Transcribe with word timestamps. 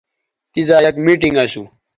تیزا 0.53 0.77
یک 0.87 0.95
میٹنگ 1.05 1.35
اسو 1.43 1.61